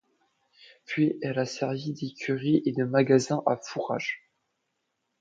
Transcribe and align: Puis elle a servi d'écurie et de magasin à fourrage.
Puis 0.85 1.19
elle 1.21 1.37
a 1.37 1.45
servi 1.45 1.93
d'écurie 1.93 2.63
et 2.65 2.71
de 2.71 2.83
magasin 2.85 3.43
à 3.45 3.55
fourrage. 3.55 4.31